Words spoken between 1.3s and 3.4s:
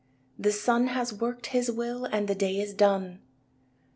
his will And the day is done.